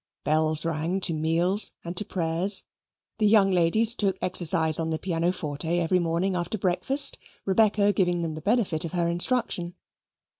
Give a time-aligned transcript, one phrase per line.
[0.23, 2.63] Bells rang to meals and to prayers.
[3.19, 8.33] The young ladies took exercise on the pianoforte every morning after breakfast, Rebecca giving them
[8.33, 9.75] the benefit of her instruction.